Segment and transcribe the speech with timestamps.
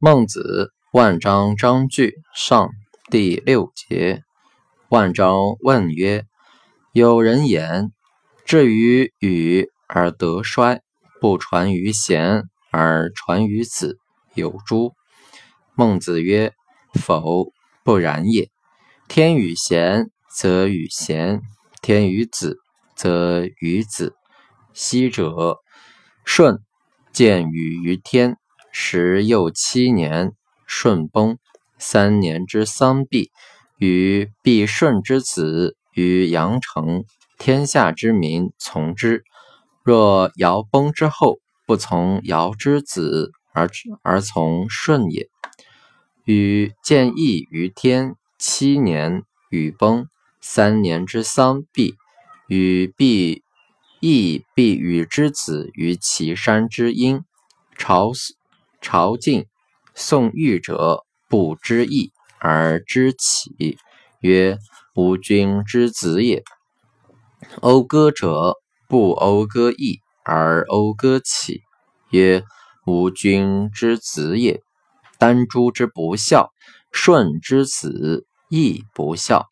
[0.00, 2.70] 孟子，万章章句上
[3.10, 4.22] 第六节。
[4.90, 6.24] 万章问曰
[6.94, 7.90] ：“有人言，
[8.44, 10.82] 至于禹而德衰，
[11.20, 13.98] 不传于贤而传于子，
[14.34, 14.94] 有诸？”
[15.74, 16.52] 孟子曰
[16.94, 17.52] ：“否，
[17.82, 18.50] 不然也。
[19.08, 21.40] 天与贤，则与贤；
[21.82, 22.58] 天与子，
[22.94, 24.14] 则与子。
[24.72, 25.58] 昔者，
[26.24, 26.60] 舜
[27.12, 28.36] 见禹于天，
[28.72, 30.32] 时又七年，
[30.66, 31.38] 舜崩，
[31.78, 33.30] 三年之丧毕。”
[33.78, 37.04] 与必顺之子于阳城，
[37.38, 39.22] 天下之民从之。
[39.84, 43.70] 若尧崩之后，不从尧之子而
[44.02, 45.28] 而从舜也。
[46.24, 50.08] 禹见义于天，七年，禹崩，
[50.40, 51.94] 三年之丧毕。
[52.48, 53.44] 禹必
[54.00, 57.22] 义必与之子于岐山之阴。
[57.76, 58.12] 朝
[58.80, 59.46] 朝觐
[59.94, 62.12] 宋玉者不知义。
[62.40, 63.78] 而知起，
[64.20, 64.58] 曰
[64.94, 66.44] ：“吾君之子也。”
[67.60, 68.54] 讴歌者
[68.86, 71.62] 不讴歌义，而讴歌起，
[72.10, 72.44] 曰
[72.86, 74.62] ：“吾君之子也。”
[75.18, 76.52] 丹朱之不孝，
[76.92, 79.48] 舜之子亦不孝。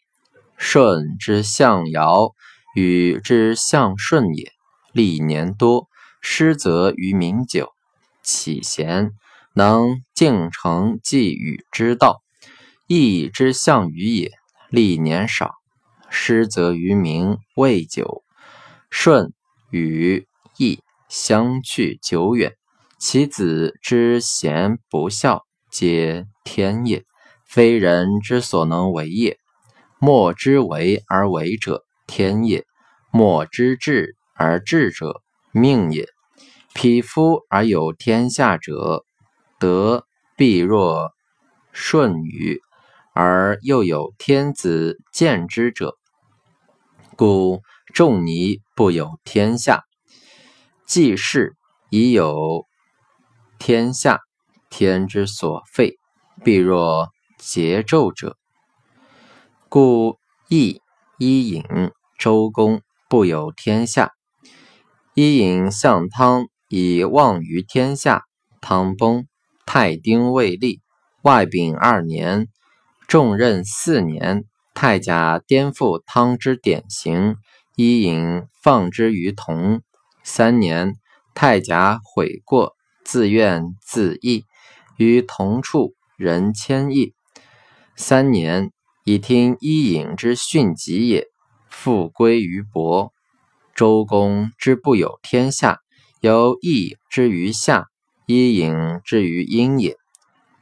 [0.57, 2.31] 舜之相尧，
[2.77, 4.53] 禹之相舜也。
[4.93, 5.89] 历年多，
[6.21, 7.73] 失则于民久。
[8.27, 9.13] 启贤，
[9.55, 12.21] 能敬承继禹之道。
[12.89, 14.33] 义之象于也，
[14.69, 15.55] 历年少，
[16.11, 18.25] 失则于民未久。
[18.91, 19.33] 舜
[19.71, 20.27] 与
[20.59, 22.53] 义相去久远，
[22.99, 27.05] 其子之贤不孝，皆天也，
[27.47, 29.39] 非人之所能为也。
[30.01, 32.63] 莫之为而为者，天也；
[33.13, 36.09] 莫之至而至者，命也。
[36.77, 39.07] 匹夫而有天下者，
[39.59, 41.11] 德必若
[41.73, 42.61] 舜禹。
[43.15, 45.97] 而又有天子见之者，
[47.17, 47.63] 故
[47.95, 49.85] 仲尼不有天下。
[50.85, 51.57] 既是
[51.89, 52.67] 已有
[53.59, 54.21] 天下，
[54.69, 55.97] 天之所废，
[56.45, 57.09] 必若
[57.41, 58.37] 桀纣者。
[59.71, 60.19] 故
[60.51, 60.83] 羿、
[61.17, 61.65] 伊尹、
[62.19, 64.13] 周公不有天下。
[65.15, 68.25] 伊尹向汤以望于天下，
[68.61, 69.27] 汤崩，
[69.65, 70.81] 太丁未立，
[71.23, 72.49] 外丙二年。
[73.07, 74.45] 重任四年，
[74.75, 77.37] 太甲颠覆汤之典型，
[77.77, 79.81] 伊尹放之于同。
[80.25, 80.95] 三年，
[81.35, 84.45] 太甲悔过，自愿自缢，
[84.97, 87.15] 于同处，人千亿。
[87.95, 88.73] 三年，
[89.05, 91.29] 以听伊尹之训疾也，
[91.69, 93.13] 复归于伯。
[93.75, 95.81] 周公之不有天下，
[96.27, 97.87] 由义之于夏，
[98.27, 99.97] 伊尹之于阴也。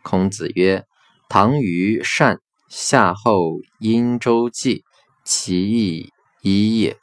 [0.03, 0.85] 孔子曰。
[1.27, 2.39] 唐虞善
[2.69, 4.85] 夏后殷周季，
[5.25, 6.99] 其义已也。